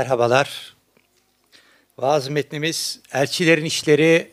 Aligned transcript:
Merhabalar. 0.00 0.74
Vaaz 1.98 2.28
metnimiz 2.28 3.00
Elçilerin 3.12 3.64
İşleri 3.64 4.30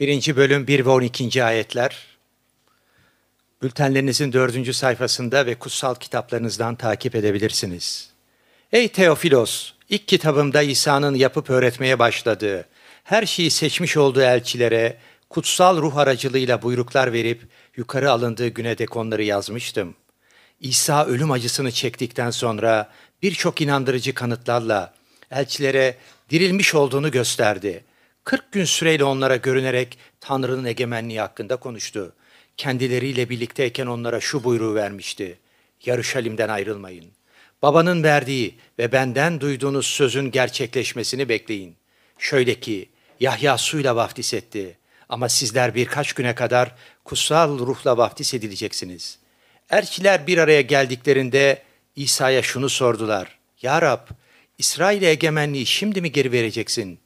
1. 0.00 0.36
bölüm 0.36 0.66
1 0.66 0.84
ve 0.86 0.90
12. 0.90 1.44
ayetler. 1.44 2.06
Bültenlerinizin 3.62 4.32
4. 4.32 4.74
sayfasında 4.74 5.46
ve 5.46 5.54
kutsal 5.54 5.94
kitaplarınızdan 5.94 6.76
takip 6.76 7.14
edebilirsiniz. 7.14 8.10
Ey 8.72 8.88
Teofilos, 8.88 9.72
ilk 9.88 10.08
kitabımda 10.08 10.62
İsa'nın 10.62 11.14
yapıp 11.14 11.50
öğretmeye 11.50 11.98
başladığı, 11.98 12.68
her 13.04 13.26
şeyi 13.26 13.50
seçmiş 13.50 13.96
olduğu 13.96 14.22
elçilere 14.22 14.96
kutsal 15.30 15.82
ruh 15.82 15.96
aracılığıyla 15.96 16.62
buyruklar 16.62 17.12
verip 17.12 17.42
yukarı 17.76 18.10
alındığı 18.10 18.48
güne 18.48 18.78
dek 18.78 18.96
onları 18.96 19.22
yazmıştım. 19.22 19.94
İsa 20.62 21.06
ölüm 21.06 21.30
acısını 21.30 21.72
çektikten 21.72 22.30
sonra 22.30 22.90
birçok 23.22 23.60
inandırıcı 23.60 24.14
kanıtlarla 24.14 24.94
elçilere 25.30 25.96
dirilmiş 26.30 26.74
olduğunu 26.74 27.10
gösterdi. 27.10 27.84
40 28.24 28.52
gün 28.52 28.64
süreyle 28.64 29.04
onlara 29.04 29.36
görünerek 29.36 29.98
Tanrı'nın 30.20 30.64
egemenliği 30.64 31.20
hakkında 31.20 31.56
konuştu. 31.56 32.12
Kendileriyle 32.56 33.28
birlikteyken 33.28 33.86
onlara 33.86 34.20
şu 34.20 34.44
buyruğu 34.44 34.74
vermişti. 34.74 35.38
Yarışalim'den 35.84 36.48
ayrılmayın. 36.48 37.06
Babanın 37.62 38.02
verdiği 38.02 38.54
ve 38.78 38.92
benden 38.92 39.40
duyduğunuz 39.40 39.86
sözün 39.86 40.30
gerçekleşmesini 40.30 41.28
bekleyin. 41.28 41.76
Şöyle 42.18 42.60
ki 42.60 42.88
Yahya 43.20 43.58
suyla 43.58 43.96
vaftiz 43.96 44.34
etti 44.34 44.78
ama 45.08 45.28
sizler 45.28 45.74
birkaç 45.74 46.12
güne 46.12 46.34
kadar 46.34 46.74
kutsal 47.04 47.58
ruhla 47.58 47.96
vaftiz 47.96 48.34
edileceksiniz. 48.34 49.21
Elçiler 49.72 50.26
bir 50.26 50.38
araya 50.38 50.60
geldiklerinde 50.60 51.62
İsa'ya 51.96 52.42
şunu 52.42 52.68
sordular. 52.68 53.38
Ya 53.62 53.82
Rab, 53.82 54.06
İsrail'e 54.58 55.10
egemenliği 55.10 55.66
şimdi 55.66 56.00
mi 56.00 56.12
geri 56.12 56.32
vereceksin? 56.32 56.98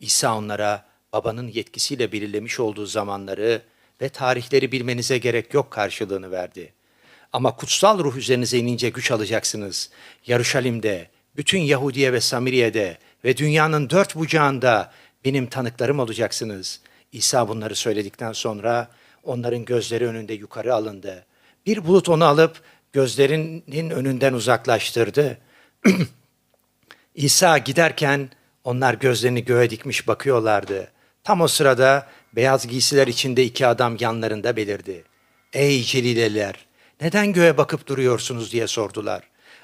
İsa 0.00 0.36
onlara 0.36 0.84
babanın 1.12 1.48
yetkisiyle 1.48 2.12
belirlemiş 2.12 2.60
olduğu 2.60 2.86
zamanları 2.86 3.62
ve 4.00 4.08
tarihleri 4.08 4.72
bilmenize 4.72 5.18
gerek 5.18 5.54
yok 5.54 5.70
karşılığını 5.70 6.30
verdi. 6.30 6.72
Ama 7.32 7.56
kutsal 7.56 7.98
ruh 7.98 8.16
üzerinize 8.16 8.58
inince 8.58 8.88
güç 8.88 9.10
alacaksınız. 9.10 9.90
Yaruşalim'de, 10.26 11.08
bütün 11.36 11.60
Yahudiye 11.60 12.12
ve 12.12 12.20
Samiriye'de 12.20 12.98
ve 13.24 13.36
dünyanın 13.36 13.90
dört 13.90 14.16
bucağında 14.16 14.92
benim 15.24 15.46
tanıklarım 15.46 15.98
olacaksınız. 15.98 16.80
İsa 17.12 17.48
bunları 17.48 17.74
söyledikten 17.74 18.32
sonra 18.32 18.88
onların 19.22 19.64
gözleri 19.64 20.06
önünde 20.06 20.34
yukarı 20.34 20.74
alındı. 20.74 21.26
Bir 21.66 21.86
bulut 21.86 22.08
onu 22.08 22.24
alıp 22.24 22.62
gözlerinin 22.92 23.90
önünden 23.90 24.32
uzaklaştırdı. 24.32 25.38
İsa 27.14 27.58
giderken 27.58 28.28
onlar 28.64 28.94
gözlerini 28.94 29.44
göğe 29.44 29.70
dikmiş 29.70 30.08
bakıyorlardı. 30.08 30.92
Tam 31.24 31.40
o 31.40 31.48
sırada 31.48 32.08
beyaz 32.36 32.66
giysiler 32.66 33.06
içinde 33.06 33.44
iki 33.44 33.66
adam 33.66 33.96
yanlarında 34.00 34.56
belirdi. 34.56 35.04
Ey 35.52 35.82
Celileliler, 35.82 36.66
neden 37.00 37.32
göğe 37.32 37.56
bakıp 37.56 37.86
duruyorsunuz 37.86 38.52
diye 38.52 38.66
sordular. 38.66 39.22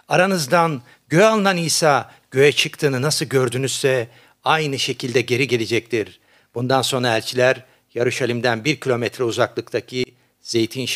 Aranızdan 0.08 0.82
göğe 1.08 1.24
alınan 1.24 1.56
İsa 1.56 2.12
göğe 2.30 2.52
çıktığını 2.52 3.02
nasıl 3.02 3.26
gördünüzse 3.26 4.08
aynı 4.44 4.78
şekilde 4.78 5.20
geri 5.20 5.48
gelecektir. 5.48 6.20
Bundan 6.54 6.82
sonra 6.82 7.16
elçiler 7.16 7.64
Yarışalim'den 7.94 8.64
bir 8.64 8.80
kilometre 8.80 9.24
uzaklıktaki 9.24 10.04
Zeytin 10.40 10.86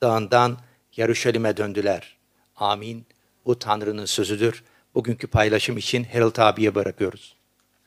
Dağı'ndan 0.00 0.58
Yarışalim'e 0.96 1.56
döndüler. 1.56 2.16
Amin. 2.56 3.06
Bu 3.46 3.58
Tanrı'nın 3.58 4.04
sözüdür. 4.04 4.64
Bugünkü 4.94 5.26
paylaşım 5.26 5.76
için 5.76 6.04
Harold 6.04 6.36
abiye 6.36 6.74
bırakıyoruz. 6.74 7.36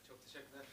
Çok 0.08 0.18
teşekkürler. 0.24 0.64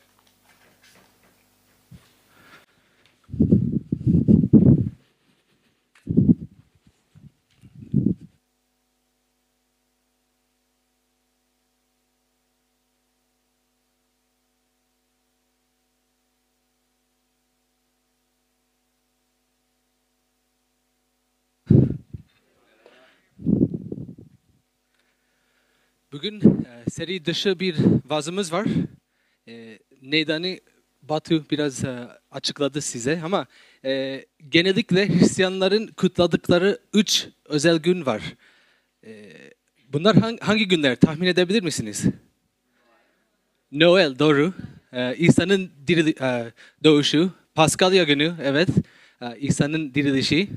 Bugün 26.18 26.42
e, 26.42 26.90
seri 26.90 27.26
dışı 27.26 27.60
bir 27.60 27.76
vazımız 28.06 28.54
var. 28.54 28.66
E, 29.48 30.60
Batu 31.02 31.46
biraz 31.52 31.84
e, 31.84 32.08
açıkladı 32.32 32.82
size 32.82 33.22
ama 33.24 33.48
e, 33.86 34.26
genellikle 34.50 35.10
Hristiyanların 35.10 35.88
kutladıkları 35.88 36.80
üç 36.94 37.28
özel 37.46 37.78
gün 37.78 38.06
var. 38.06 38.22
E, 39.06 39.34
bunlar 39.88 40.40
hangi, 40.42 40.68
günler 40.68 40.96
tahmin 40.96 41.28
edebilir 41.28 41.64
misiniz? 41.64 42.04
Noel 43.72 44.20
doğru. 44.20 44.54
İsa'nın 45.18 45.72
dirili, 45.88 46.16
doğuşu. 46.84 47.32
Paskalya 47.56 48.04
günü 48.04 48.36
evet. 48.44 48.70
İsa'nın 49.38 49.94
dirilişi. 49.94 50.50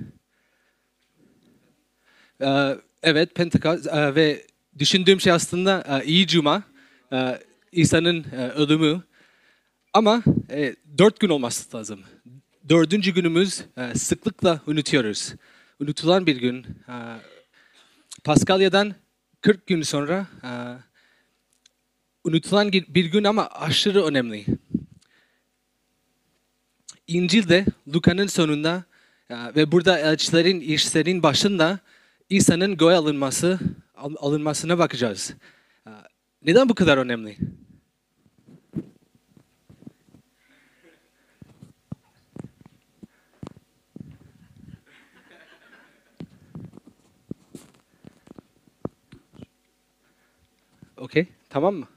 Evet 3.02 3.34
Pentekost 3.34 3.86
ve 3.92 4.49
düşündüğüm 4.78 5.20
şey 5.20 5.32
aslında 5.32 5.84
e, 5.88 6.06
iyi 6.06 6.26
cuma, 6.26 6.62
e, 7.12 7.38
İsa'nın 7.72 8.24
e, 8.32 8.48
ölümü. 8.48 9.02
Ama 9.92 10.22
dört 10.98 11.20
gün 11.20 11.28
olması 11.28 11.76
lazım. 11.76 12.00
Dördüncü 12.68 13.14
günümüz 13.14 13.64
sıklıkla 13.94 14.60
unutuyoruz. 14.66 15.34
Unutulan 15.80 16.26
bir 16.26 16.36
gün. 16.36 16.66
Paskalya'dan 18.24 18.94
40 19.40 19.66
gün 19.66 19.82
sonra 19.82 20.26
unutulan 22.24 22.72
bir 22.72 23.04
gün 23.04 23.24
ama 23.24 23.46
aşırı 23.46 24.04
önemli. 24.04 24.46
İncil'de 27.06 27.66
Luka'nın 27.94 28.26
sonunda 28.26 28.84
ve 29.30 29.72
burada 29.72 29.98
elçilerin 29.98 30.60
işlerin 30.60 31.22
başında 31.22 31.78
İsa'nın 32.28 32.76
göğe 32.76 32.96
alınması 32.96 33.58
alınmasına 34.00 34.78
bakacağız. 34.78 35.34
Neden 36.42 36.68
bu 36.68 36.74
kadar 36.74 36.98
önemli? 36.98 37.36
Okey, 50.96 51.26
tamam 51.48 51.74
mı? 51.74 51.88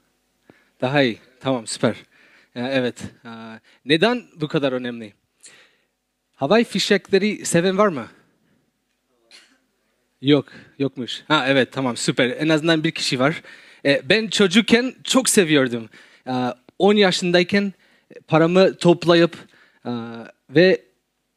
Daha 0.80 1.02
iyi, 1.02 1.18
tamam 1.40 1.66
süper. 1.66 1.96
Evet, 2.54 3.04
neden 3.84 4.24
bu 4.36 4.48
kadar 4.48 4.72
önemli? 4.72 5.14
Havai 6.34 6.64
fişekleri 6.64 7.46
seven 7.46 7.78
var 7.78 7.88
mı? 7.88 8.08
Yok, 10.22 10.46
yokmuş. 10.78 11.22
Ha 11.28 11.44
evet 11.48 11.72
tamam 11.72 11.96
süper. 11.96 12.30
En 12.38 12.48
azından 12.48 12.84
bir 12.84 12.90
kişi 12.90 13.18
var. 13.18 13.42
E, 13.84 14.02
ben 14.04 14.26
çocukken 14.26 14.94
çok 15.04 15.28
seviyordum. 15.28 15.88
E, 16.26 16.32
10 16.78 16.94
yaşındayken 16.94 17.72
paramı 18.28 18.76
toplayıp 18.76 19.36
e, 19.86 19.90
ve 20.50 20.82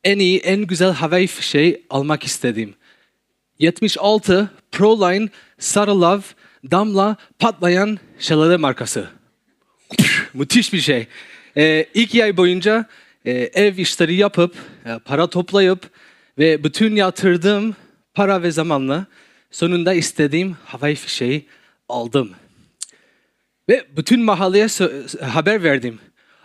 en 0.04 0.20
iyi, 0.20 0.40
en 0.40 0.62
güzel 0.62 0.92
havai 0.92 1.28
fişeği 1.28 1.86
almak 1.90 2.24
istedim. 2.24 2.76
76 3.60 4.52
Proline 4.72 5.30
Sarı 5.60 6.02
Love 6.02 6.24
damla 6.72 7.18
patlayan 7.40 8.00
şelale 8.20 8.58
markası. 8.58 9.10
Müthiş 10.34 10.74
bir 10.74 10.82
şey. 10.82 11.08
E, 11.58 11.86
iki 11.94 12.24
ay 12.24 12.38
boyunca 12.38 12.86
e, 13.26 13.32
ev 13.32 13.78
işleri 13.78 14.16
yapıp, 14.16 14.56
e, 14.86 15.00
para 15.06 15.28
toplayıp 15.28 15.80
ve 16.38 16.64
bütün 16.64 16.96
yatırdığım 16.96 17.76
para 18.18 18.44
ve 18.44 18.52
zamanla 18.52 19.06
sonunda 19.52 19.94
istediğim 19.94 20.58
havai 20.66 20.96
fişeği 20.96 21.48
aldım. 21.90 22.36
Ve 23.70 23.86
bütün 23.98 24.22
mahalleye 24.22 24.68
haber 25.22 25.64
verdim. 25.64 26.00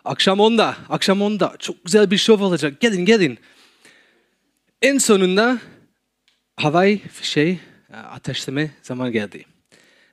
Akşam 0.04 0.40
onda, 0.40 0.76
akşam 0.88 1.22
onda 1.22 1.56
çok 1.58 1.84
güzel 1.84 2.10
bir 2.10 2.18
şov 2.18 2.40
olacak. 2.40 2.80
Gelin 2.80 3.04
gelin. 3.04 3.38
En 4.82 4.98
sonunda 4.98 5.58
havai 6.56 6.98
fişeği 6.98 7.60
e, 7.92 7.96
ateşleme 7.96 8.70
zaman 8.82 9.12
geldi. 9.12 9.44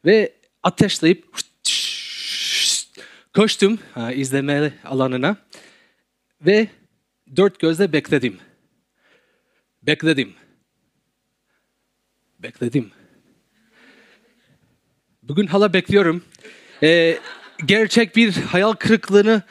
Ve 0.05 0.33
ateşleyip 0.63 1.25
koştum 3.35 3.79
e, 3.95 4.15
izleme 4.15 4.73
alanına 4.85 5.37
ve 6.41 6.67
dört 7.35 7.59
gözle 7.59 7.93
bekledim. 7.93 8.37
Bekledim. 9.83 10.33
Bekledim. 12.39 12.91
Bugün 15.23 15.47
hala 15.47 15.73
bekliyorum. 15.73 16.23
e, 16.83 17.17
gerçek 17.65 18.15
bir 18.15 18.33
hayal 18.33 18.73
kırıklığını 18.73 19.41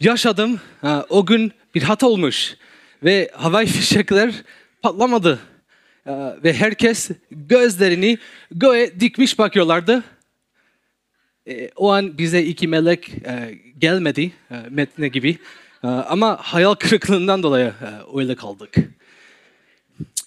yaşadım. 0.00 0.60
Ha, 0.80 1.06
o 1.08 1.26
gün 1.26 1.52
bir 1.74 1.82
hata 1.82 2.06
olmuş 2.06 2.56
ve 3.04 3.30
havai 3.34 3.66
fişekler 3.76 4.34
patlamadı. 4.82 5.38
E, 6.06 6.12
ve 6.44 6.52
herkes 6.52 7.10
gözlerini 7.30 8.18
göğe 8.50 9.00
dikmiş 9.00 9.38
bakıyorlardı. 9.38 10.04
E, 11.46 11.70
o 11.76 11.92
an 11.92 12.18
bize 12.18 12.42
iki 12.42 12.68
melek 12.68 13.08
e, 13.08 13.58
gelmedi 13.78 14.32
e, 14.50 14.54
metne 14.70 15.08
gibi. 15.08 15.38
E, 15.84 15.86
ama 15.86 16.36
hayal 16.36 16.74
kırıklığından 16.74 17.42
dolayı 17.42 17.66
e, 17.66 18.18
öyle 18.18 18.34
kaldık. 18.34 18.74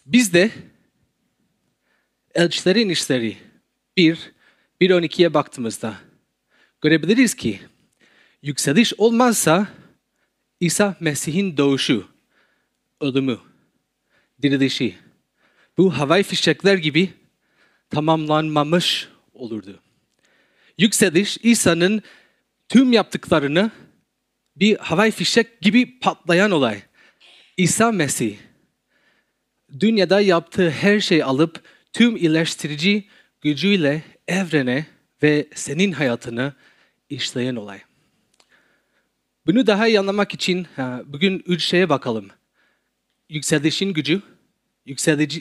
Biz 0.05 0.33
de 0.33 0.51
Elçilerin 2.35 2.89
işleri 2.89 3.37
1, 3.97 4.31
1.12'ye 4.81 5.33
baktığımızda 5.33 5.95
görebiliriz 6.81 7.33
ki 7.33 7.59
yükseliş 8.41 8.93
olmazsa 8.97 9.67
İsa 10.59 10.95
Mesih'in 10.99 11.57
doğuşu, 11.57 12.07
ölümü, 13.01 13.39
dirilişi 14.41 14.95
bu 15.77 15.97
havai 15.97 16.23
fişekler 16.23 16.77
gibi 16.77 17.13
tamamlanmamış 17.89 19.07
olurdu. 19.33 19.79
Yükseliş 20.77 21.37
İsa'nın 21.43 22.01
tüm 22.69 22.93
yaptıklarını 22.93 23.71
bir 24.55 24.77
havai 24.77 25.11
fişek 25.11 25.61
gibi 25.61 25.99
patlayan 25.99 26.51
olay. 26.51 26.81
İsa 27.57 27.91
Mesih 27.91 28.37
dünyada 29.79 30.21
yaptığı 30.21 30.69
her 30.69 30.99
şeyi 30.99 31.25
alıp 31.25 31.63
tüm 31.93 32.15
iyileştirici 32.15 33.07
gücüyle 33.41 34.03
evrene 34.27 34.85
ve 35.23 35.47
senin 35.55 35.91
hayatını 35.91 36.53
işleyen 37.09 37.55
olay. 37.55 37.81
Bunu 39.45 39.67
daha 39.67 39.87
iyi 39.87 39.99
anlamak 39.99 40.33
için 40.33 40.67
bugün 41.05 41.43
üç 41.45 41.63
şeye 41.63 41.89
bakalım. 41.89 42.27
Yükselişin 43.29 43.93
gücü, 43.93 44.21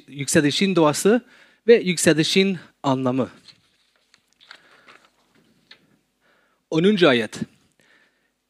yükselişin 0.08 0.76
doğası 0.76 1.24
ve 1.66 1.74
yükselişin 1.74 2.58
anlamı. 2.82 3.30
10. 6.70 7.04
ayet. 7.04 7.40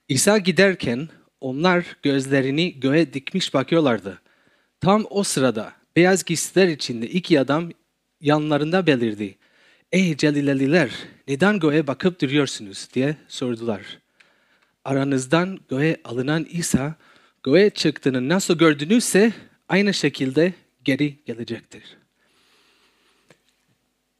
İsa 0.08 0.38
giderken 0.38 1.08
onlar 1.40 1.96
gözlerini 2.02 2.80
göğe 2.80 3.12
dikmiş 3.12 3.54
bakıyorlardı. 3.54 4.20
Tam 4.80 5.06
o 5.10 5.22
sırada 5.22 5.72
beyaz 5.96 6.24
giysiler 6.24 6.68
içinde 6.68 7.08
iki 7.08 7.40
adam 7.40 7.70
yanlarında 8.20 8.86
belirdi. 8.86 9.38
Ey 9.92 10.16
Celileliler 10.16 10.90
neden 11.28 11.58
göğe 11.58 11.86
bakıp 11.86 12.20
duruyorsunuz 12.20 12.88
diye 12.94 13.16
sordular. 13.28 13.98
Aranızdan 14.84 15.60
göğe 15.68 15.96
alınan 16.04 16.46
İsa 16.50 16.94
göğe 17.42 17.70
çıktığını 17.70 18.28
nasıl 18.28 18.58
gördünüzse 18.58 19.32
aynı 19.68 19.94
şekilde 19.94 20.54
geri 20.84 21.24
gelecektir. 21.26 21.82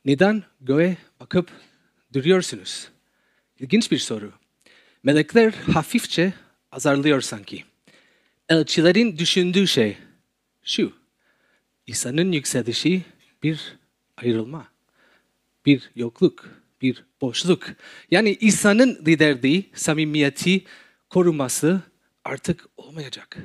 Neden 0.05 0.43
göğe 0.61 0.97
bakıp 1.21 1.51
duruyorsunuz? 2.13 2.89
İlginç 3.59 3.91
bir 3.91 3.99
soru. 3.99 4.33
Melekler 5.03 5.53
hafifçe 5.53 6.33
azarlıyor 6.73 7.21
sanki. 7.21 7.65
Elçilerin 8.49 9.19
düşündüğü 9.19 9.67
şey 9.67 9.97
şu. 10.63 10.93
İsa'nın 11.87 12.33
yükselişi 12.33 13.03
bir 13.43 13.80
ayrılma, 14.23 14.69
bir 15.67 15.91
yokluk, 15.97 16.49
bir 16.83 17.05
boşluk. 17.21 17.67
Yani 18.11 18.37
İsa'nın 18.41 18.99
liderliği, 19.07 19.71
samimiyeti 19.75 20.65
koruması 21.11 21.81
artık 22.25 22.67
olmayacak. 22.77 23.37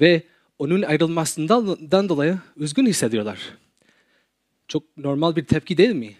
Ve 0.00 0.22
onun 0.58 0.82
ayrılmasından 0.82 2.08
dolayı 2.08 2.38
üzgün 2.56 2.86
hissediyorlar. 2.86 3.38
Çok 4.68 4.96
normal 4.96 5.36
bir 5.36 5.44
tepki 5.44 5.76
değil 5.76 5.94
mi? 5.94 6.16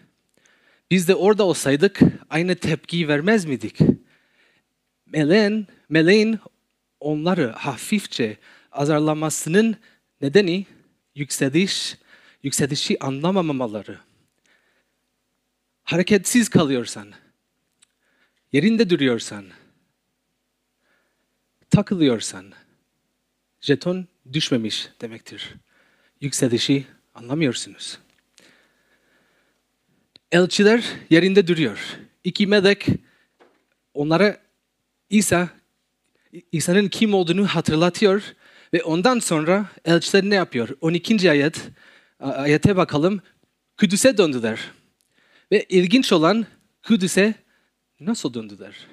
Biz 0.91 1.09
de 1.09 1.15
orada 1.15 1.45
olsaydık 1.45 2.00
aynı 2.31 2.55
tepkiyi 2.55 3.09
vermez 3.09 3.45
miydik? 3.45 3.79
Meleğin, 5.07 5.67
meleğin 5.89 6.39
onları 7.00 7.49
hafifçe 7.50 8.37
azarlamasının 8.73 9.77
nedeni 10.21 10.67
yükseliş 11.15 11.97
yükselişi 12.44 13.05
anlamamamaları, 13.05 13.99
hareketsiz 15.85 16.49
kalıyorsan, 16.49 17.12
yerinde 18.52 18.91
duruyorsan, 18.91 19.44
takılıyorsan, 21.70 22.52
jeton 23.61 24.08
düşmemiş 24.32 24.88
demektir. 25.00 25.55
Yükselişi 26.20 26.87
anlamıyorsunuz. 27.14 27.99
Elçiler 30.32 30.85
yerinde 31.11 31.47
duruyor. 31.47 31.97
İki 32.25 32.47
melek 32.47 32.87
onlara 33.94 34.38
İsa 35.11 35.49
İsa'nın 36.52 36.88
kim 36.88 37.14
olduğunu 37.14 37.47
hatırlatıyor 37.47 38.23
ve 38.73 38.82
ondan 38.82 39.19
sonra 39.19 39.67
elçiler 39.85 40.25
ne 40.25 40.35
yapıyor? 40.35 40.69
12. 40.81 41.31
ayet 41.31 41.70
ayete 42.20 42.76
bakalım. 42.76 43.22
Kudüs'e 43.76 44.19
döndüler. 44.19 44.70
Ve 45.52 45.64
ilginç 45.69 46.12
olan 46.12 46.46
Kudüs'e 46.82 47.34
nasıl 48.00 48.34
döndüler? 48.34 48.87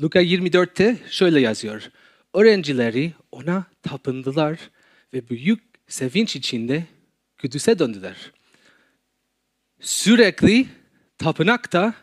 Luka 0.00 0.22
24'te 0.22 0.98
şöyle 1.10 1.40
yazıyor. 1.40 1.90
Öğrencileri 2.34 3.12
ona 3.32 3.64
tapındılar 3.82 4.58
ve 5.14 5.28
büyük 5.28 5.62
sevinç 5.88 6.36
içinde 6.36 6.86
Kudüs'e 7.40 7.78
döndüler. 7.78 8.32
Sürekli 9.80 10.66
tapınakta 11.18 11.94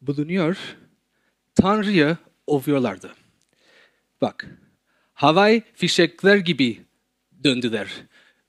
bulunuyor, 0.00 0.56
Tanrı'yı 1.54 2.16
ovuyorlardı. 2.46 3.14
Bak, 4.20 4.46
havai 5.12 5.62
fişekler 5.74 6.36
gibi 6.36 6.80
döndüler 7.44 7.88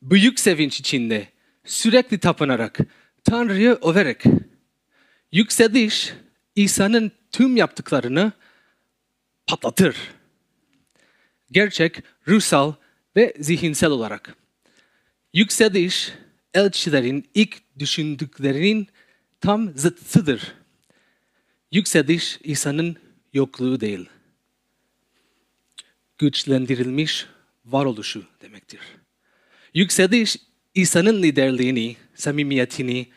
büyük 0.02 0.40
sevinç 0.40 0.80
içinde 0.80 1.28
sürekli 1.66 2.18
tapınarak, 2.20 2.80
Tanrı'yı 3.24 3.78
överek, 3.82 4.24
yükseliş 5.32 6.14
İsa'nın 6.56 7.12
tüm 7.32 7.58
yaptıklarını 7.58 8.32
patlatır. 9.48 9.98
Gerçek, 11.52 12.04
ruhsal 12.28 12.74
ve 13.16 13.34
zihinsel 13.40 13.90
olarak. 13.90 14.36
Yükseliş 15.34 16.14
elçilerin 16.54 17.30
ilk 17.34 17.80
düşündüklerinin 17.80 18.88
tam 19.42 19.78
zıttıdır. 19.78 20.54
Yükseliş 21.72 22.40
İsa'nın 22.44 22.98
yokluğu 23.34 23.80
değil. 23.80 24.10
Güçlendirilmiş 26.18 27.26
varoluşu 27.66 28.26
demektir. 28.42 28.80
Yükseliş 29.74 30.38
İsa'nın 30.76 31.24
liderliğini, 31.24 31.96
samimiyetini, 32.16 33.08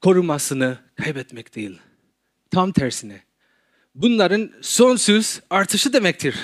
korumasını 0.00 0.78
kaybetmek 0.96 1.54
değil. 1.54 1.78
Tam 2.50 2.72
tersine. 2.72 3.22
Bunların 3.94 4.52
sonsuz 4.60 5.40
artışı 5.50 5.92
demektir. 5.92 6.34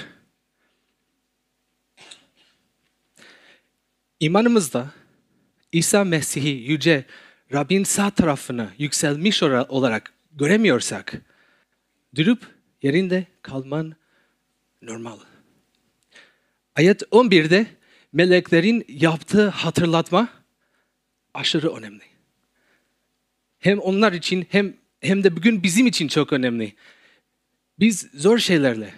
İmanımızda 4.21 4.91
İsa 5.73 6.05
Mesih'i 6.05 6.49
yüce 6.49 7.05
Rabbin 7.53 7.85
sağ 7.85 8.11
tarafına 8.11 8.73
yükselmiş 8.79 9.43
olarak 9.43 10.13
göremiyorsak, 10.33 11.13
durup 12.15 12.47
yerinde 12.83 13.27
kalman 13.43 13.95
normal. 14.83 15.19
Ayet 16.77 17.03
11'de 17.03 17.67
meleklerin 18.17 18.85
yaptığı 18.89 19.49
hatırlatma 19.49 20.29
aşırı 21.35 21.75
önemli. 21.75 22.03
Hem 23.59 23.79
onlar 23.79 24.13
için 24.13 24.47
hem 24.51 24.77
hem 25.01 25.25
de 25.25 25.37
bugün 25.37 25.63
bizim 25.63 25.87
için 25.87 26.09
çok 26.09 26.33
önemli. 26.33 26.75
Biz 27.79 28.09
zor 28.15 28.39
şeylerle 28.39 28.95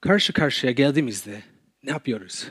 karşı 0.00 0.32
karşıya 0.32 0.72
geldiğimizde 0.72 1.42
ne 1.82 1.90
yapıyoruz? 1.90 2.48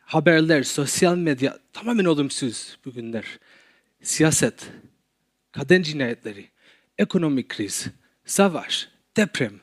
Haberler, 0.00 0.62
sosyal 0.62 1.16
medya 1.16 1.58
tamamen 1.72 2.04
olumsuz 2.04 2.78
bugünler. 2.84 3.24
Siyaset, 4.02 4.70
kadın 5.52 5.82
cinayetleri, 5.82 6.48
ekonomik 6.98 7.48
kriz, 7.48 7.86
savaş, 8.24 8.88
deprem. 9.16 9.60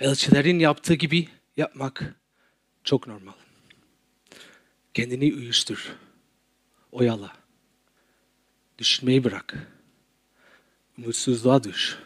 Elçilerin 0.00 0.58
yaptığı 0.58 0.94
gibi 0.94 1.28
yapmak 1.56 2.14
çok 2.84 3.06
normal. 3.06 3.32
Kendini 4.94 5.34
uyuştur. 5.34 5.96
Oyala. 6.92 7.32
Düşünmeyi 8.78 9.24
bırak. 9.24 9.54
umutsuzluğa 10.98 11.64
düş. 11.64 11.98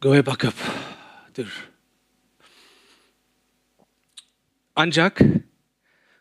Göğe 0.00 0.26
bakıp 0.26 0.54
dur. 1.36 1.68
Ancak 4.76 5.20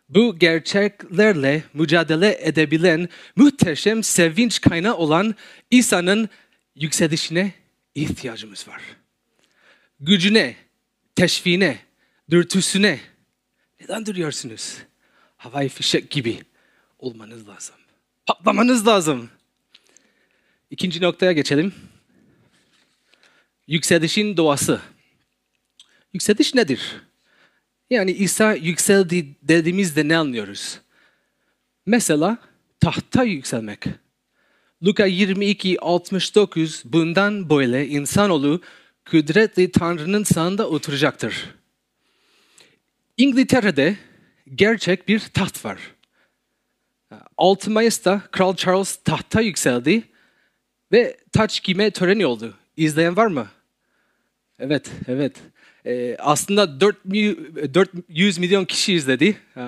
bu 0.09 0.39
gerçeklerle 0.39 1.63
mücadele 1.73 2.37
edebilen 2.41 3.09
muhteşem 3.35 4.03
sevinç 4.03 4.61
kaynağı 4.61 4.95
olan 4.95 5.35
İsa'nın 5.71 6.29
yükselişine 6.75 7.53
ihtiyacımız 7.95 8.67
var. 8.67 8.81
Gücüne, 9.99 10.55
teşviğine, 11.15 11.79
dürtüsüne 12.29 12.99
neden 13.79 14.05
duruyorsunuz? 14.05 14.77
Havai 15.37 15.69
fişek 15.69 16.11
gibi 16.11 16.41
olmanız 16.99 17.47
lazım. 17.47 17.75
Patlamanız 18.25 18.87
lazım. 18.87 19.29
İkinci 20.69 21.01
noktaya 21.01 21.31
geçelim. 21.31 21.73
Yükselişin 23.67 24.37
doğası. 24.37 24.81
Yükseliş 26.13 26.55
nedir? 26.55 27.01
Yani 27.89 28.11
İsa 28.11 28.53
yükseldi 28.53 29.35
dediğimizde 29.41 30.07
ne 30.07 30.17
anlıyoruz? 30.17 30.79
Mesela 31.85 32.37
tahta 32.79 33.23
yükselmek. 33.23 33.85
Luka 34.83 35.05
22 35.05 35.79
69 35.81 36.83
bundan 36.85 37.49
böyle 37.49 37.87
insanoğlu 37.87 38.61
kudretli 39.05 39.71
Tanrı'nın 39.71 40.23
sağında 40.23 40.69
oturacaktır. 40.69 41.55
İngiltere'de 43.17 43.97
gerçek 44.55 45.07
bir 45.07 45.19
taht 45.19 45.65
var. 45.65 45.77
6 47.37 47.71
Mayıs'ta 47.71 48.21
Kral 48.31 48.55
Charles 48.55 48.95
tahta 48.95 49.41
yükseldi 49.41 50.03
ve 50.91 51.17
taç 51.31 51.63
giyme 51.63 51.91
töreni 51.91 52.25
oldu. 52.25 52.57
İzleyen 52.77 53.17
var 53.17 53.27
mı? 53.27 53.47
Evet, 54.59 54.91
evet. 55.07 55.35
Ee, 55.85 56.15
aslında 56.19 56.79
400 56.81 58.37
milyon 58.37 58.65
kişi 58.65 58.93
izledi 58.93 59.37
ee, 59.57 59.61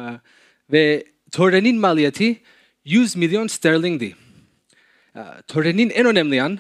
ve 0.71 1.05
törenin 1.31 1.79
maliyeti 1.79 2.41
100 2.85 3.15
milyon 3.15 3.47
sterlingdi. 3.47 4.15
Ee, 5.15 5.19
törenin 5.47 5.89
en 5.89 6.05
önemli 6.05 6.35
yan 6.35 6.59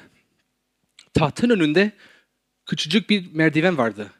tahtın 1.13 1.49
önünde 1.49 1.91
küçücük 2.65 3.09
bir 3.09 3.33
merdiven 3.33 3.77
vardı. 3.77 4.11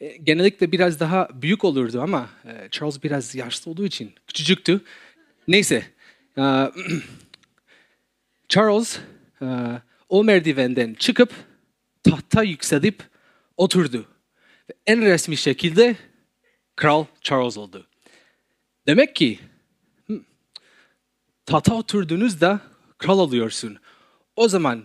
Ee, 0.00 0.16
genellikle 0.16 0.72
biraz 0.72 1.00
daha 1.00 1.28
büyük 1.42 1.64
olurdu 1.64 2.00
ama 2.00 2.30
e, 2.44 2.68
Charles 2.70 3.02
biraz 3.02 3.34
yaşlı 3.34 3.70
olduğu 3.70 3.86
için 3.86 4.12
küçücüktü. 4.26 4.80
Neyse. 5.48 5.84
Ee, 6.38 6.42
Charles 8.48 8.98
e, 9.42 9.46
o 10.08 10.24
merdivenden 10.24 10.94
çıkıp 10.94 11.32
tahta 12.02 12.42
yükselip 12.42 13.02
oturdu. 13.56 14.08
Ve 14.70 14.74
en 14.86 15.00
resmi 15.00 15.36
şekilde 15.36 15.96
Kral 16.76 17.04
Charles 17.20 17.56
oldu. 17.56 17.86
Demek 18.86 19.16
ki 19.16 19.38
tahta 21.46 21.74
oturduğunuzda 21.74 22.60
kral 22.98 23.18
oluyorsun. 23.18 23.78
O 24.36 24.48
zaman 24.48 24.82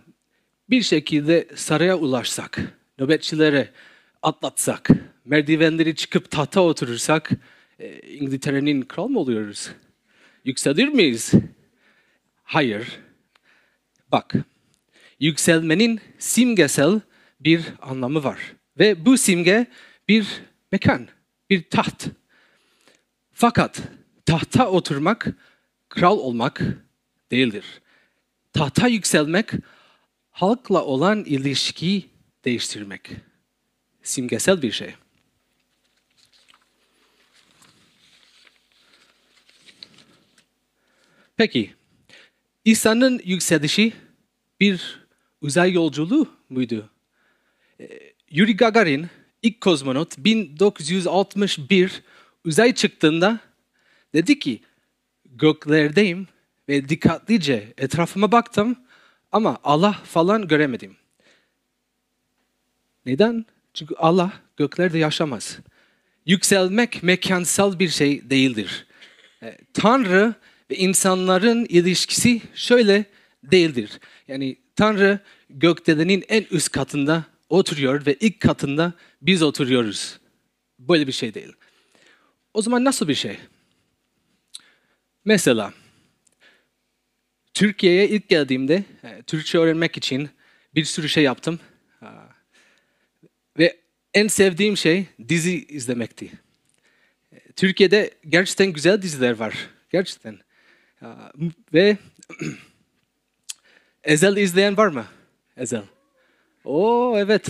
bir 0.70 0.82
şekilde 0.82 1.48
saraya 1.56 1.98
ulaşsak, 1.98 2.60
nöbetçilere 3.00 3.70
atlatsak, 4.22 4.90
merdivenleri 5.26 5.96
çıkıp 5.96 6.32
tahta 6.32 6.62
oturursak 6.62 7.32
e, 7.80 8.00
İngiltere'nin 8.00 8.82
kral 8.82 9.08
mı 9.08 9.20
oluyoruz? 9.20 9.72
Yükselir 10.46 10.88
miyiz? 10.88 11.32
Hayır. 12.44 13.00
Bak, 14.12 14.34
yükselmenin 15.20 16.00
simgesel 16.20 17.02
bir 17.40 17.62
anlamı 17.82 18.24
var. 18.24 18.40
Ve 18.80 19.06
bu 19.06 19.18
simge 19.18 19.66
bir 20.08 20.28
mekan, 20.72 21.08
bir 21.50 21.70
taht. 21.70 22.08
Fakat 23.32 23.82
tahta 24.26 24.70
oturmak, 24.70 25.28
kral 25.90 26.18
olmak 26.18 26.62
değildir. 27.32 27.66
Tahta 28.54 28.88
yükselmek, 28.88 29.52
halkla 30.32 30.84
olan 30.84 31.24
ilişkiyi 31.24 32.15
değiştirmek. 32.46 33.12
Simgesel 34.04 34.62
bir 34.62 34.72
şey. 34.72 34.94
Peki, 41.38 41.74
İsa'nın 42.66 43.22
yükselişi 43.24 43.94
bir 44.60 45.06
uzay 45.42 45.74
yolculuğu 45.74 46.28
muydu? 46.50 46.90
Yuri 48.30 48.58
Gagarin 48.58 49.08
ilk 49.42 49.62
kozmonot 49.62 50.18
1961 50.18 52.04
uzay 52.46 52.74
çıktığında 52.74 53.40
dedi 54.14 54.40
ki 54.40 54.62
göklerdeyim 55.26 56.28
ve 56.70 56.90
dikkatlice 56.90 57.74
etrafıma 57.78 58.32
baktım 58.32 58.76
ama 59.32 59.60
Allah 59.64 59.94
falan 59.94 60.48
göremedim. 60.48 60.98
Neden? 63.06 63.46
Çünkü 63.74 63.96
Allah 63.96 64.34
göklerde 64.58 64.98
yaşamaz. 64.98 65.60
Yükselmek 66.26 67.04
mekansal 67.04 67.80
bir 67.80 67.90
şey 67.90 68.30
değildir. 68.30 68.86
E, 69.44 69.58
Tanrı 69.74 70.34
ve 70.72 70.76
insanların 70.76 71.66
ilişkisi 71.66 72.42
şöyle 72.54 73.06
değildir. 73.44 74.00
Yani 74.28 74.58
Tanrı 74.76 75.20
gökdelenin 75.50 76.24
en 76.30 76.46
üst 76.52 76.72
katında 76.72 77.24
oturuyor 77.50 78.06
ve 78.06 78.18
ilk 78.20 78.40
katında 78.40 78.94
biz 79.22 79.44
oturuyoruz. 79.44 80.20
Böyle 80.80 81.08
bir 81.08 81.12
şey 81.12 81.34
değil. 81.34 81.54
O 82.54 82.62
zaman 82.62 82.84
nasıl 82.84 83.08
bir 83.08 83.16
şey? 83.16 83.38
Mesela 85.26 85.74
Türkiye'ye 87.54 88.10
ilk 88.10 88.30
geldiğimde 88.30 88.84
e, 89.04 89.22
Türkçe 89.22 89.58
öğrenmek 89.58 89.98
için 89.98 90.30
bir 90.76 90.86
sürü 90.86 91.10
şey 91.10 91.24
yaptım. 91.24 91.60
En 94.16 94.28
sevdiğim 94.28 94.78
şey 94.78 95.06
dizi 95.30 95.66
izlemekti. 95.66 96.32
Türkiye'de 97.56 98.12
gerçekten 98.30 98.68
güzel 98.68 99.02
diziler 99.02 99.32
var. 99.32 99.54
Gerçekten. 99.92 100.40
Ve 101.74 101.98
Ezel 104.04 104.38
izleyen 104.38 104.78
var 104.78 104.88
mı? 104.88 105.06
Ezel. 105.58 105.82
Oo 106.64 107.16
evet. 107.18 107.48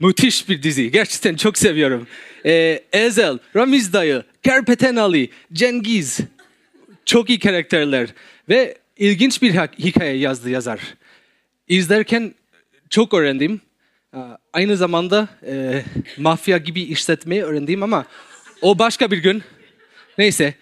Müthiş 0.00 0.48
bir 0.48 0.62
dizi. 0.62 0.90
Gerçekten 0.90 1.36
çok 1.36 1.58
seviyorum. 1.58 2.06
Ee, 2.44 2.82
Ezel, 2.92 3.38
Ramiz 3.56 3.92
Dayı, 3.92 4.22
Kerpeten 4.42 4.96
Ali, 4.96 5.30
Cengiz. 5.52 6.20
Çok 7.04 7.30
iyi 7.30 7.38
karakterler. 7.38 8.14
Ve 8.48 8.78
ilginç 8.96 9.42
bir 9.42 9.52
hikaye 9.54 10.16
yazdı 10.16 10.50
yazar. 10.50 10.80
İzlerken 11.68 12.34
çok 12.90 13.14
öğrendim. 13.14 13.60
Aynı 14.52 14.76
zamanda 14.76 15.28
e, 15.46 15.84
mafya 16.18 16.56
gibi 16.58 16.82
işletmeyi 16.82 17.42
öğrendim 17.42 17.82
ama 17.82 18.04
o 18.62 18.78
başka 18.78 19.10
bir 19.10 19.18
gün. 19.18 19.42
Neyse. 20.18 20.54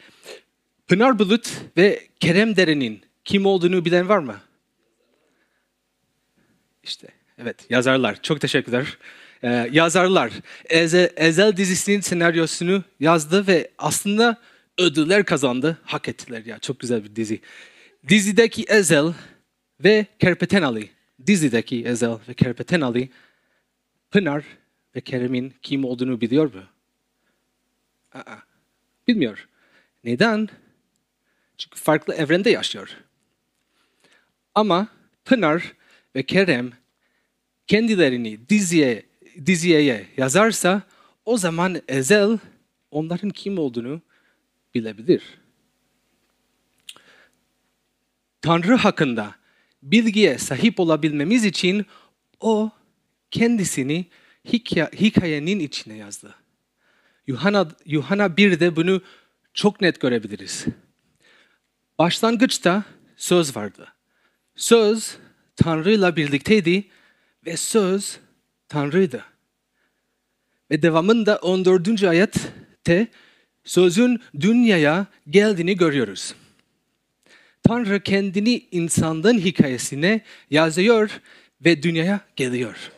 Pınar 0.89 1.19
Bulut 1.19 1.51
ve 1.77 2.01
Kerem 2.21 2.57
Deren'in 2.57 3.03
kim 3.25 3.47
olduğunu 3.47 3.85
bilen 3.85 4.09
var 4.09 4.19
mı? 4.19 4.41
İşte 6.83 7.09
evet 7.39 7.67
yazarlar. 7.71 8.23
Çok 8.23 8.41
teşekkürler. 8.41 8.99
Ee, 9.43 9.69
yazarlar. 9.73 10.31
Ezel, 10.65 11.11
Ezel 11.17 11.57
dizisinin 11.57 12.01
senaryosunu 12.01 12.85
yazdı 13.01 13.47
ve 13.47 13.71
aslında 13.79 14.41
ödüller 14.79 15.25
kazandı. 15.25 15.79
Hak 15.85 16.09
ettiler 16.09 16.45
ya. 16.45 16.59
Çok 16.59 16.81
güzel 16.81 17.05
bir 17.05 17.17
dizi. 17.17 17.41
Dizideki 18.09 18.65
Ezel 18.69 19.13
ve 19.81 20.07
Kerpeten 20.19 20.63
Ali. 20.63 20.91
Dizideki 21.27 21.85
Ezel 21.85 22.17
ve 22.29 22.35
Kerpeten 22.35 22.81
Ali 22.81 23.11
Pınar 24.14 24.44
ve 24.97 25.00
Kerem'in 25.00 25.54
kim 25.62 25.85
olduğunu 25.85 26.21
biliyor 26.21 26.54
mu? 26.54 26.62
Aa, 28.12 28.37
bilmiyor. 29.09 29.49
Neden? 30.04 30.49
Çünkü 31.59 31.80
farklı 31.80 32.14
evrende 32.14 32.50
yaşıyor. 32.50 32.97
Ama 34.54 34.88
Pınar 35.25 35.75
ve 36.16 36.23
Kerem 36.23 36.73
kendilerini 37.66 38.49
diziye, 38.49 39.02
diziye 39.47 40.06
yazarsa 40.16 40.83
o 41.25 41.37
zaman 41.38 41.83
Ezel 41.88 42.38
onların 42.90 43.30
kim 43.30 43.59
olduğunu 43.59 44.02
bilebilir. 44.75 45.23
Tanrı 48.40 48.75
hakkında 48.75 49.35
bilgiye 49.83 50.38
sahip 50.38 50.80
olabilmemiz 50.80 51.44
için 51.44 51.87
o 52.40 52.71
kendisini 53.35 54.07
hikayenin 55.00 55.59
içine 55.59 55.97
yazdı. 55.97 56.35
Yuhanna, 57.26 57.69
Yuhanna 57.87 58.26
1'de 58.26 58.76
bunu 58.76 59.03
çok 59.55 59.81
net 59.81 60.00
görebiliriz. 60.00 60.64
Başlangıçta 61.99 62.85
söz 63.17 63.57
vardı. 63.57 63.88
Söz 64.57 65.17
Tanrı'yla 65.57 66.17
birlikteydi 66.17 66.85
ve 67.47 67.57
söz 67.57 68.19
Tanrı'ydı. 68.69 69.25
Ve 70.71 70.83
devamında 70.83 71.37
14. 71.37 72.03
ayette 72.03 73.09
sözün 73.64 74.21
dünyaya 74.41 75.07
geldiğini 75.31 75.76
görüyoruz. 75.76 76.35
Tanrı 77.62 78.00
kendini 78.00 78.67
insanlığın 78.71 79.38
hikayesine 79.38 80.21
yazıyor 80.50 81.21
ve 81.64 81.83
dünyaya 81.83 82.21
geliyor. 82.37 82.91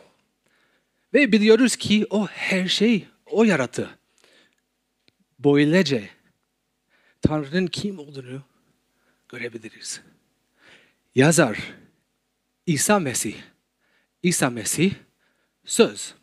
Ve 1.14 1.32
biliyoruz 1.32 1.76
ki 1.76 2.06
o 2.10 2.26
her 2.26 2.68
şey 2.68 3.06
o 3.26 3.44
yarattı. 3.44 3.98
Böylece 5.38 6.10
Tanrı'nın 7.22 7.66
kim 7.66 7.98
olduğunu 7.98 8.42
görebiliriz. 9.28 10.00
Yazar 11.14 11.58
İsa 12.66 12.98
Mesih. 12.98 13.36
İsa 14.22 14.50
Mesih 14.50 14.94
söz. 15.64 16.14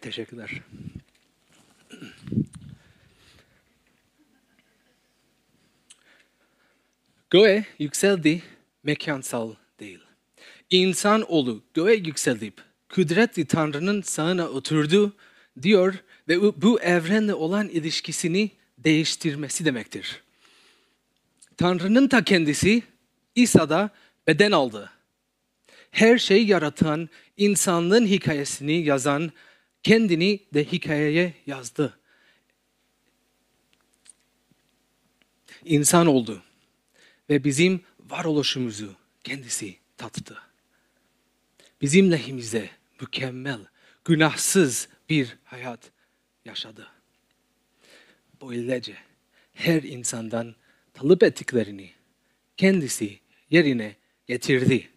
Teşekkürler. 0.00 0.62
Göğe 7.30 7.64
yükseldi, 7.78 8.42
mekansal 8.84 9.54
değil. 9.80 10.00
İnsan 10.70 11.22
oğlu 11.32 11.62
göğe 11.74 11.96
yükselip 11.96 12.62
kudretli 12.88 13.44
Tanrı'nın 13.46 14.02
sağına 14.02 14.48
oturdu 14.48 15.16
diyor 15.62 15.94
ve 16.28 16.62
bu 16.62 16.80
evrenle 16.80 17.34
olan 17.34 17.68
ilişkisini 17.68 18.50
değiştirmesi 18.78 19.64
demektir. 19.64 20.22
Tanrı'nın 21.56 22.08
ta 22.08 22.24
kendisi 22.24 22.82
İsa'da 23.34 23.90
beden 24.26 24.52
aldı. 24.52 24.90
Her 25.90 26.18
şey 26.18 26.46
yaratan, 26.46 27.08
insanlığın 27.36 28.06
hikayesini 28.06 28.72
yazan, 28.72 29.32
kendini 29.82 30.40
de 30.54 30.64
hikayeye 30.64 31.34
yazdı. 31.46 31.98
İnsan 35.64 36.06
oldu 36.06 36.42
ve 37.30 37.44
bizim 37.44 37.80
varoluşumuzu 38.04 38.96
kendisi 39.24 39.76
tattı. 39.96 40.38
Bizim 41.80 42.10
lehimize 42.10 42.70
mükemmel, 43.00 43.60
günahsız 44.04 44.88
bir 45.08 45.36
hayat 45.44 45.90
yaşadı. 46.44 46.88
Böylece 48.42 48.96
her 49.52 49.82
insandan 49.82 50.54
talep 50.94 51.22
ettiklerini 51.22 51.90
kendisi 52.56 53.20
yerine 53.50 53.96
getirdi. 54.26 54.88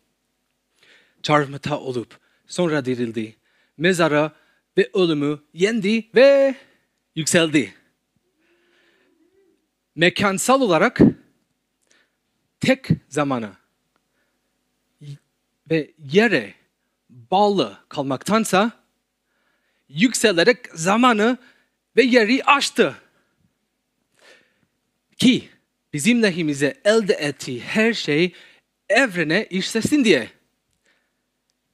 Çarmıhta 1.23 1.79
olup 1.79 2.19
sonra 2.47 2.85
dirildi. 2.85 3.35
Mezara 3.77 4.35
ve 4.77 4.89
ölümü 4.93 5.39
yendi 5.53 6.09
ve 6.15 6.55
yükseldi. 7.15 7.73
Mekansal 9.95 10.61
olarak 10.61 11.01
tek 12.67 12.87
zamana 13.09 13.57
ve 15.69 15.91
yere 16.11 16.53
bağlı 17.09 17.77
kalmaktansa 17.89 18.71
yükselerek 19.89 20.57
zamanı 20.73 21.37
ve 21.97 22.03
yeri 22.03 22.43
aştı. 22.43 22.95
Ki 25.17 25.49
bizim 25.93 26.23
lehimize 26.23 26.81
elde 26.85 27.13
ettiği 27.13 27.61
her 27.61 27.93
şey 27.93 28.33
evrene 28.89 29.47
işlesin 29.49 30.03
diye. 30.03 30.29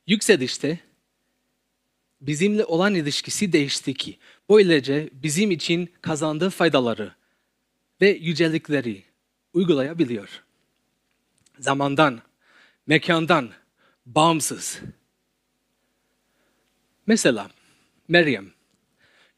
Yükselişte 0.07 0.79
bizimle 2.21 2.65
olan 2.65 2.95
ilişkisi 2.95 3.53
değişti 3.53 3.93
ki 3.93 4.17
böylece 4.49 5.09
bizim 5.13 5.51
için 5.51 5.89
kazandığı 6.01 6.49
faydaları 6.49 7.15
ve 8.01 8.09
yücelikleri 8.09 9.03
uygulayabiliyor. 9.53 10.42
Zamandan, 11.59 12.21
mekandan 12.87 13.51
bağımsız. 14.05 14.79
Mesela 17.07 17.49
Meryem, 18.07 18.53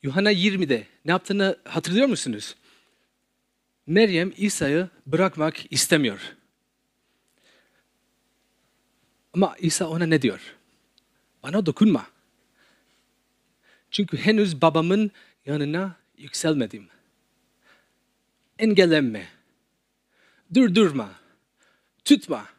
Yuhanna 0.03 0.31
20'de 0.31 0.87
ne 1.05 1.11
yaptığını 1.11 1.57
hatırlıyor 1.63 2.07
musunuz? 2.07 2.55
Meryem 3.87 4.33
İsa'yı 4.37 4.89
bırakmak 5.05 5.71
istemiyor. 5.73 6.19
Ama 9.33 9.55
İsa 9.59 9.87
ona 9.87 10.05
ne 10.05 10.21
diyor? 10.21 10.55
Bana 11.43 11.65
dokunma. 11.65 12.07
Çünkü 13.91 14.17
henüz 14.17 14.61
babamın 14.61 15.11
yanına 15.45 15.95
yükselmedim. 16.17 16.87
Engellenme. 18.59 19.27
Durdurma. 20.53 21.24
Tutma. 22.05 22.49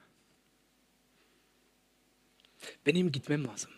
Benim 2.86 3.12
gitmem 3.12 3.46
lazım. 3.46 3.70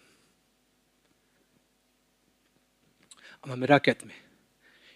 Ama 3.42 3.56
merak 3.56 3.88
etme. 3.88 4.14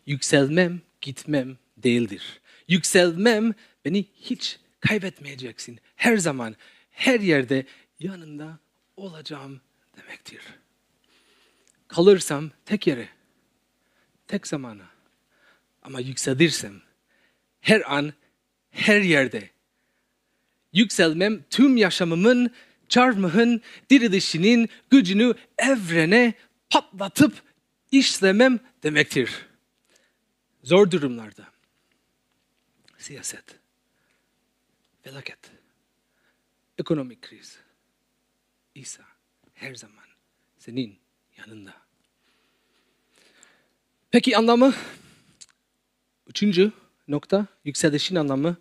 Yükselmem, 0.07 0.81
gitmem 1.01 1.59
değildir. 1.77 2.41
Yükselmem 2.69 3.55
beni 3.85 4.05
hiç 4.15 4.59
kaybetmeyeceksin. 4.81 5.81
Her 5.97 6.17
zaman, 6.17 6.57
her 6.91 7.21
yerde 7.21 7.67
yanında 8.01 8.59
olacağım 8.97 9.61
demektir. 9.97 10.43
Kalırsam 11.89 12.51
tek 12.65 12.87
yere, 12.87 13.09
tek 14.29 14.47
zamana. 14.47 14.87
Ama 15.83 16.01
yükselirsem 16.01 16.83
her 17.61 17.97
an, 17.97 18.13
her 18.71 19.01
yerde. 19.01 19.51
Yükselmem 20.73 21.45
tüm 21.51 21.77
yaşamımın, 21.77 22.51
çarmıhın, 22.89 23.63
dirilişinin 23.91 24.69
gücünü 24.91 25.35
evrene 25.59 26.35
patlatıp 26.71 27.43
işlemem 27.91 28.59
demektir. 28.83 29.47
Zor 30.63 30.91
durumlarda. 30.91 31.47
Siyaset, 32.99 33.45
felaket, 35.03 35.39
ekonomik 36.79 37.23
kriz. 37.23 37.59
İsa 38.75 39.03
her 39.55 39.75
zaman 39.75 40.05
senin 40.59 40.99
yanında. 41.37 41.75
Peki 44.11 44.37
anlamı? 44.37 44.75
Üçüncü 46.27 46.73
nokta, 47.09 47.47
yükselişin 47.65 48.17
anlamı. 48.17 48.57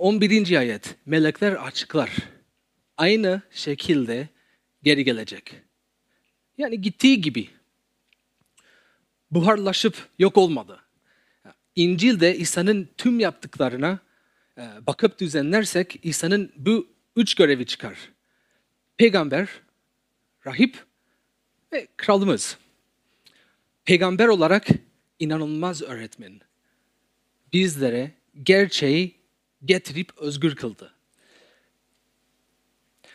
11. 0.00 0.58
ayet, 0.58 0.96
melekler 1.06 1.52
açıklar. 1.52 2.10
Aynı 2.96 3.42
şekilde 3.50 4.28
geri 4.82 5.04
gelecek. 5.04 5.52
Yani 6.58 6.80
gittiği 6.80 7.20
gibi 7.20 7.48
buharlaşıp 9.30 10.08
yok 10.18 10.36
olmadı. 10.36 10.80
İncil'de 11.76 12.36
İsa'nın 12.36 12.88
tüm 12.96 13.20
yaptıklarına 13.20 13.98
e, 14.58 14.62
bakıp 14.86 15.18
düzenlersek 15.18 16.00
İsa'nın 16.02 16.52
bu 16.56 16.88
üç 17.16 17.34
görevi 17.34 17.66
çıkar. 17.66 17.96
Peygamber, 18.96 19.48
rahip 20.46 20.84
ve 21.72 21.88
kralımız. 21.96 22.58
Peygamber 23.84 24.26
olarak 24.26 24.66
inanılmaz 25.18 25.82
öğretmen. 25.82 26.40
Bizlere 27.52 28.10
gerçeği 28.42 29.19
getirip 29.64 30.18
özgür 30.18 30.56
kıldı. 30.56 30.94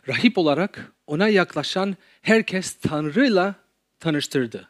Rahip 0.08 0.38
olarak 0.38 0.92
ona 1.08 1.28
yaklaşan 1.28 1.96
herkes 2.22 2.74
Tanrı'yla 2.74 3.56
tanıştırdı. 4.00 4.70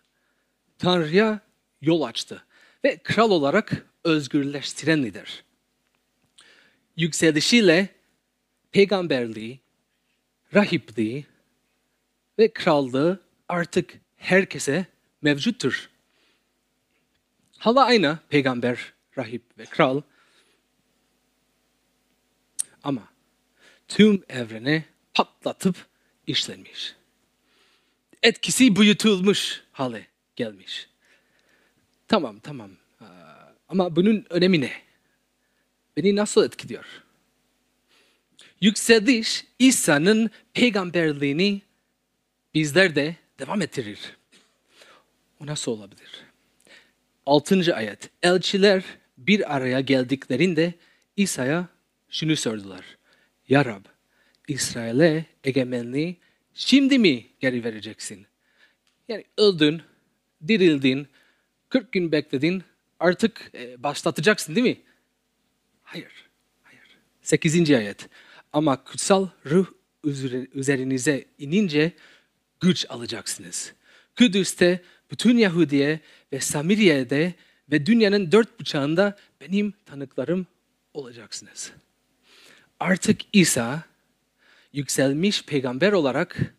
Tanrı'ya 0.77 1.39
yol 1.81 2.01
açtı 2.01 2.45
ve 2.83 2.97
kral 2.97 3.31
olarak 3.31 3.85
özgürleştiren 4.03 5.03
lider. 5.03 5.43
Yükselişiyle 6.97 7.89
peygamberliği, 8.71 9.59
rahipliği 10.53 11.25
ve 12.39 12.53
krallığı 12.53 13.19
artık 13.49 13.93
herkese 14.15 14.85
mevcuttur. 15.21 15.89
Hala 17.57 17.85
aynı 17.85 18.19
peygamber, 18.29 18.93
rahip 19.17 19.43
ve 19.57 19.65
kral. 19.65 20.01
Ama 22.85 23.07
tüm 23.87 24.23
evrene 24.29 24.85
patlatıp 25.13 25.75
işlenmiş. 26.27 26.95
Etkisi 28.23 28.75
büyütülmüş 28.75 29.63
hale 29.71 30.07
gelmiş. 30.35 30.89
Tamam 32.07 32.39
tamam 32.39 32.71
ama 33.69 33.95
bunun 33.95 34.25
önemi 34.29 34.61
ne? 34.61 34.71
beni 35.97 36.15
nasıl 36.15 36.45
etkiliyor? 36.45 36.85
Yükseliş 38.61 39.45
İsa'nın 39.59 40.29
peygamberliğini 40.53 41.61
bizlerde 42.53 43.15
devam 43.39 43.61
ettirir. 43.61 43.99
O 45.41 45.45
nasıl 45.45 45.71
olabilir? 45.71 46.23
6. 47.25 47.75
ayet. 47.75 48.09
Elçiler 48.23 48.83
bir 49.17 49.55
araya 49.55 49.79
geldiklerinde 49.79 50.73
İsa'ya 51.17 51.74
şunu 52.15 52.35
sordular. 52.35 52.97
Ya 53.49 53.65
Rab, 53.65 53.85
İsrail'e 54.47 55.25
egemenliği 55.43 56.17
şimdi 56.53 56.99
mi 56.99 57.25
geri 57.39 57.63
vereceksin? 57.63 58.27
Yani 59.07 59.23
öldün, 59.37 59.81
dirildin, 60.47 61.07
40 61.69 61.91
gün 61.91 62.11
bekledin, 62.11 62.63
artık 62.99 63.51
e, 63.53 63.83
başlatacaksın 63.83 64.55
değil 64.55 64.67
mi? 64.67 64.81
Hayır, 65.83 66.11
hayır. 66.63 66.97
8. 67.21 67.71
ayet. 67.71 68.09
Ama 68.53 68.83
kutsal 68.83 69.29
ruh 69.45 69.67
üzerinize 70.53 71.25
inince 71.37 71.91
güç 72.59 72.85
alacaksınız. 72.89 73.73
Kudüs'te, 74.17 74.81
bütün 75.11 75.37
Yahudiye 75.37 75.99
ve 76.33 76.39
Samiriye'de 76.39 77.33
ve 77.71 77.85
dünyanın 77.85 78.31
dört 78.31 78.59
bucağında 78.59 79.17
benim 79.41 79.73
tanıklarım 79.85 80.47
olacaksınız. 80.93 81.71
Artık 82.79 83.21
İsa 83.33 83.83
yükselmiş 84.73 85.45
peygamber 85.45 85.91
olarak 85.91 86.53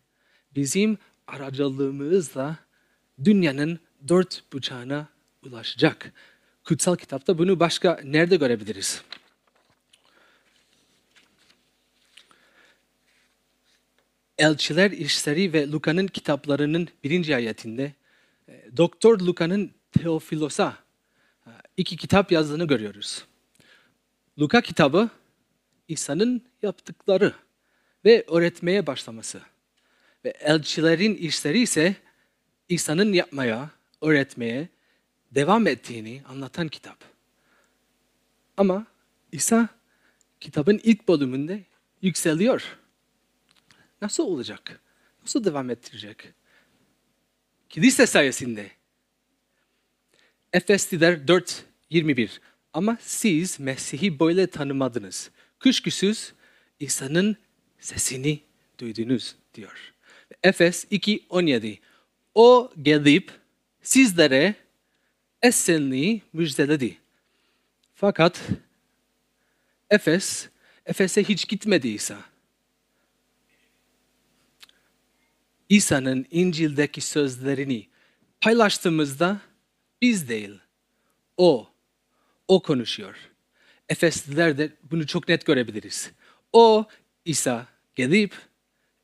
bizim 0.54 0.98
aracılığımızla 1.26 2.56
dünyanın 3.24 3.80
dört 4.08 4.42
bucağına 4.52 5.08
ulaşacak. 5.46 6.12
Kutsal 6.64 6.96
kitapta 6.96 7.38
bunu 7.38 7.60
başka 7.60 8.00
nerede 8.04 8.36
görebiliriz? 8.36 9.02
Elçiler 14.38 14.90
İşleri 14.90 15.52
ve 15.52 15.70
Luka'nın 15.70 16.06
kitaplarının 16.06 16.88
birinci 17.04 17.36
ayetinde 17.36 17.92
e, 18.48 18.76
Doktor 18.76 19.20
Luka'nın 19.20 19.70
Teofilos'a 19.92 20.76
e, 21.46 21.50
iki 21.76 21.96
kitap 21.96 22.32
yazdığını 22.32 22.66
görüyoruz. 22.66 23.24
Luka 24.38 24.60
kitabı 24.60 25.10
İsa'nın 25.88 26.42
yaptıkları 26.62 27.34
ve 28.04 28.24
öğretmeye 28.28 28.86
başlaması. 28.86 29.40
Ve 30.24 30.30
elçilerin 30.30 31.14
işleri 31.14 31.60
ise 31.60 31.96
İsa'nın 32.68 33.12
yapmaya, 33.12 33.70
öğretmeye 34.00 34.68
devam 35.30 35.66
ettiğini 35.66 36.22
anlatan 36.28 36.68
kitap. 36.68 36.98
Ama 38.56 38.86
İsa 39.32 39.68
kitabın 40.40 40.80
ilk 40.82 41.08
bölümünde 41.08 41.62
yükseliyor. 42.02 42.78
Nasıl 44.02 44.24
olacak? 44.24 44.80
Nasıl 45.22 45.44
devam 45.44 45.70
ettirecek? 45.70 46.32
Kilise 47.68 48.06
sayesinde. 48.06 48.70
Efesliler 50.52 51.12
4.21 51.18 52.28
Ama 52.72 52.98
siz 53.00 53.60
Mesih'i 53.60 54.20
böyle 54.20 54.46
tanımadınız. 54.46 55.30
Kuşkusuz 55.60 56.32
İsa'nın 56.80 57.36
sesini 57.80 58.40
duydunuz 58.78 59.36
diyor. 59.54 59.94
Efes 60.42 60.84
2.17 60.84 61.78
O 62.34 62.72
gelip 62.82 63.30
sizlere 63.82 64.54
esenliği 65.42 66.22
müjdeledi. 66.32 66.98
Fakat 67.94 68.42
Efes, 69.90 70.48
Efes'e 70.86 71.24
hiç 71.24 71.48
gitmedi 71.48 71.88
İsa. 71.88 72.24
İsa'nın 75.68 76.26
İncil'deki 76.30 77.00
sözlerini 77.00 77.88
paylaştığımızda 78.40 79.40
biz 80.02 80.28
değil, 80.28 80.58
o, 81.36 81.70
o 82.48 82.62
konuşuyor. 82.62 83.16
Efeslilerde 83.88 84.70
bunu 84.90 85.06
çok 85.06 85.28
net 85.28 85.46
görebiliriz. 85.46 86.10
O, 86.52 86.86
İsa 87.24 87.66
gelip 87.94 88.34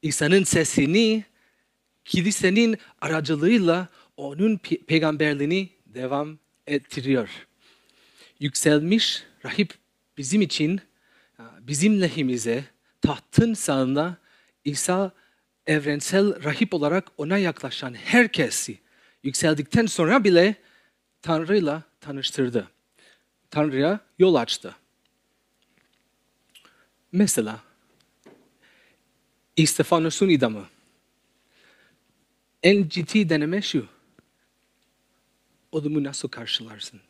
İsa'nın 0.03 0.45
sesini 0.45 1.25
kilisenin 2.05 2.79
aracılığıyla 3.01 3.89
onun 4.17 4.57
pe- 4.57 4.85
peygamberliğini 4.85 5.69
devam 5.87 6.39
ettiriyor. 6.67 7.29
Yükselmiş 8.41 9.23
rahip 9.45 9.75
bizim 10.19 10.43
için, 10.43 10.81
bizim 11.61 12.01
lehimize 12.01 12.65
tahtın 13.01 13.55
sağında 13.55 14.17
İsa 14.65 15.13
evrensel 15.67 16.45
rahip 16.45 16.75
olarak 16.75 17.05
ona 17.17 17.39
yaklaşan 17.39 17.95
herkesi 17.95 18.79
yükseldikten 19.23 19.87
sonra 19.87 20.25
bile 20.25 20.55
Tanrı'yla 21.23 21.83
tanıştırdı. 22.01 22.69
Tanrı'ya 23.53 24.01
yol 24.19 24.35
açtı. 24.35 24.77
Mesela 27.13 27.61
İstefanos'un 29.57 30.29
idamı. 30.29 30.67
En 32.63 32.89
ciddi 32.89 33.29
deneme 33.29 33.63
şu. 33.63 33.87
Odumu 35.73 36.05
nasıl 36.05 36.29
karşılarsın? 36.29 37.01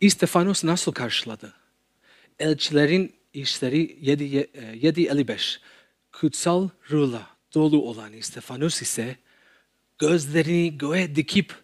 İstefanos 0.00 0.64
nasıl 0.64 0.92
karşıladı? 0.92 1.54
Elçilerin 2.38 3.14
işleri 3.32 3.84
7.55 3.84 5.58
kutsal 6.12 6.68
ruhla 6.90 7.26
dolu 7.54 7.82
olan 7.82 8.12
İstefanos 8.12 8.82
ise 8.82 9.16
gözlerini 9.98 10.78
göğe 10.78 11.16
dikip 11.16 11.54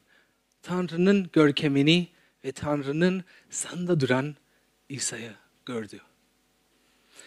Tanrı'nın 0.62 1.30
görkemini 1.32 2.15
ve 2.46 2.52
Tanrı'nın 2.52 3.24
sanda 3.50 4.00
duran 4.00 4.36
İsa'yı 4.88 5.34
gördü. 5.66 6.00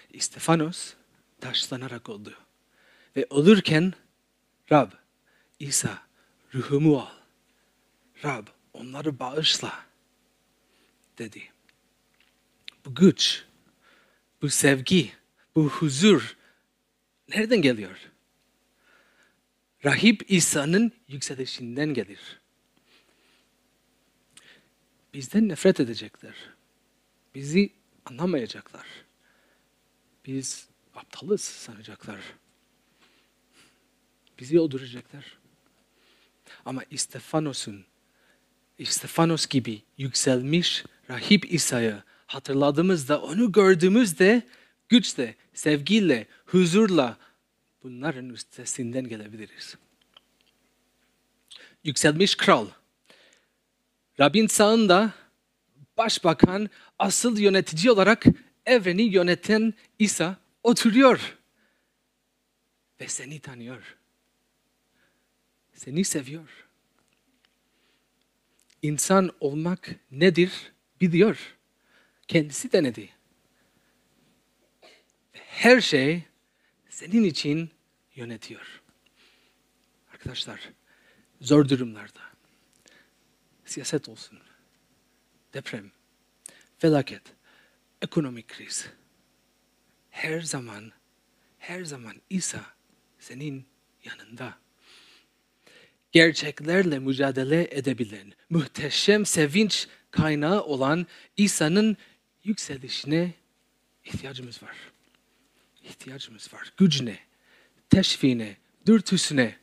İstefanos 0.10 0.94
taşlanarak 1.42 2.10
oldu. 2.10 2.34
Ve 3.16 3.28
olurken 3.30 3.94
Rab, 4.72 4.92
İsa 5.60 6.04
ruhumu 6.54 7.00
al. 7.00 7.14
Rab 8.24 8.48
onları 8.74 9.20
bağışla 9.20 9.86
dedi. 11.18 11.52
Bu 12.86 12.96
güç, 12.96 13.46
bu 14.42 14.50
sevgi, 14.50 15.12
bu 15.56 15.70
huzur 15.70 16.38
nereden 17.30 17.62
geliyor? 17.62 17.98
Rahip 19.86 20.32
İsa'nın 20.32 20.92
yükselişinden 21.08 21.94
gelir. 21.94 22.40
Bizden 25.14 25.50
nefret 25.50 25.80
edecekler. 25.80 26.36
Bizi 27.36 27.74
anlamayacaklar. 28.06 28.86
Biz 30.26 30.68
aptalız 30.96 31.42
sanacaklar. 31.42 32.20
Bizi 34.40 34.60
öldürecekler. 34.60 35.38
Ama 36.66 36.84
İstefanos'un 36.92 37.86
İstefanos 38.78 39.48
gibi 39.48 39.82
yükselmiş 39.98 40.84
rahip 41.10 41.54
İsa'yı 41.54 42.04
hatırladığımızda, 42.28 43.22
onu 43.22 43.52
gördüğümüzde 43.52 44.48
güçle, 44.90 45.36
sevgiyle, 45.54 46.28
huzurla 46.46 47.18
bunların 47.84 48.30
üstesinden 48.30 49.08
gelebiliriz. 49.08 49.76
Yükselmiş 51.84 52.36
kral. 52.36 52.68
Rabbin 54.20 54.48
sağında 54.48 55.14
başbakan, 55.98 56.70
asıl 57.00 57.38
yönetici 57.38 57.92
olarak 57.92 58.26
evreni 58.66 59.02
yöneten 59.02 59.74
İsa 60.00 60.38
oturuyor. 60.64 61.38
Ve 63.02 63.08
seni 63.08 63.40
tanıyor. 63.40 63.98
Seni 65.74 66.04
seviyor. 66.04 66.68
İnsan 68.82 69.32
olmak 69.40 69.96
nedir 70.12 70.72
biliyor. 71.02 71.58
Kendisi 72.28 72.72
denedi. 72.72 73.10
Her 75.34 75.82
şey 75.82 76.24
senin 76.90 77.24
için 77.24 77.70
yönetiyor. 78.16 78.82
Arkadaşlar, 80.12 80.70
zor 81.42 81.70
durumlarda, 81.70 82.29
siyaset 83.70 84.10
olsun, 84.10 84.40
deprem, 85.54 85.92
felaket, 86.78 87.22
ekonomik 88.02 88.48
kriz, 88.48 88.90
her 90.10 90.42
zaman, 90.42 90.92
her 91.58 91.84
zaman 91.84 92.22
İsa 92.30 92.66
senin 93.20 93.66
yanında. 94.04 94.58
gerçeklerle 96.12 97.00
mücadele 97.00 97.68
edebilen, 97.72 98.34
muhteşem 98.50 99.26
sevinç 99.26 99.88
kaynağı 100.12 100.64
olan 100.64 101.08
İsa'nın 101.38 101.98
yükselişine 102.44 103.34
ihtiyacımız 104.06 104.64
var. 104.64 104.76
İhtiyacımız 105.84 106.54
var. 106.54 106.74
Gücüne, 106.78 107.20
teşviğine, 107.90 108.58
dürtüsüne. 108.86 109.58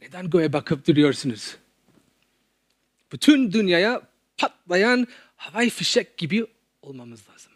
Neden 0.00 0.30
göğe 0.30 0.52
bakıp 0.52 0.86
duruyorsunuz? 0.86 1.56
Bütün 3.12 3.52
dünyaya 3.52 4.02
patlayan 4.36 5.06
havai 5.36 5.70
fişek 5.70 6.18
gibi 6.18 6.46
olmamız 6.82 7.28
lazım. 7.28 7.49